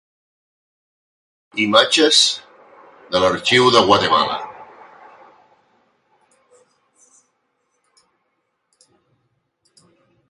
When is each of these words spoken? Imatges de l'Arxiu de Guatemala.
Imatges 1.65 2.21
de 3.11 3.21
l'Arxiu 3.25 3.67
de 3.75 3.83
Guatemala. 3.89 4.39